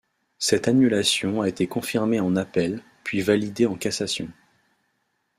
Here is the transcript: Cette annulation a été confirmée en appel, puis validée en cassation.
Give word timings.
Cette 0.39 0.67
annulation 0.67 1.43
a 1.43 1.47
été 1.47 1.67
confirmée 1.67 2.19
en 2.19 2.35
appel, 2.35 2.81
puis 3.03 3.21
validée 3.21 3.67
en 3.67 3.75
cassation. 3.75 4.29